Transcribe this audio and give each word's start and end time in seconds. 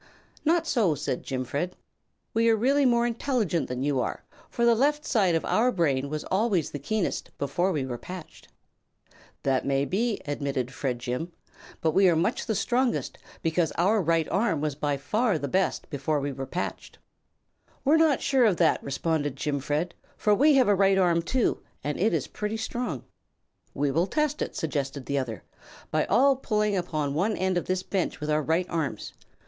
"Not 0.43 0.65
so," 0.65 0.95
said 0.95 1.21
Jimfred; 1.21 1.75
"we 2.33 2.49
are 2.49 2.55
really 2.55 2.87
more 2.87 3.05
intelligent 3.05 3.67
than 3.67 3.83
you 3.83 3.99
are, 3.99 4.23
for 4.49 4.65
the 4.65 4.73
left 4.73 5.05
side 5.05 5.35
of 5.35 5.45
our 5.45 5.71
brain 5.71 6.09
was 6.09 6.23
always 6.31 6.71
the 6.71 6.79
keenest 6.79 7.29
before 7.37 7.71
we 7.71 7.85
were 7.85 7.99
patched." 7.99 8.47
"That 9.43 9.63
may 9.63 9.85
be," 9.85 10.19
admitted 10.25 10.71
Fredjim, 10.73 11.31
"but 11.81 11.91
we 11.91 12.09
are 12.09 12.15
much 12.15 12.47
the 12.47 12.55
strongest, 12.55 13.19
because 13.43 13.71
our 13.73 14.01
right 14.01 14.27
arm 14.31 14.59
was 14.59 14.73
by 14.73 14.97
far 14.97 15.37
the 15.37 15.47
best 15.47 15.87
before 15.91 16.19
we 16.19 16.31
were 16.31 16.47
patched." 16.47 16.97
"We 17.85 17.93
are 17.93 17.97
not 17.99 18.21
sure 18.21 18.45
of 18.45 18.57
that," 18.57 18.81
responded 18.83 19.35
Jimfred, 19.35 19.93
"for 20.17 20.33
we 20.33 20.55
have 20.55 20.67
a 20.67 20.73
right 20.73 20.97
arm, 20.97 21.21
too, 21.21 21.61
and 21.83 21.99
it 21.99 22.11
is 22.11 22.25
pretty 22.25 22.57
strong." 22.57 23.03
"We 23.75 23.91
will 23.91 24.07
test 24.07 24.41
it," 24.41 24.55
suggested 24.55 25.05
the 25.05 25.19
other, 25.19 25.43
"by 25.91 26.05
all 26.05 26.37
pulling 26.37 26.75
upon 26.75 27.13
one 27.13 27.37
end 27.37 27.55
of 27.55 27.65
this 27.65 27.83
bench 27.83 28.19
with 28.19 28.31
our 28.31 28.41
right 28.41 28.67
arms. 28.67 29.13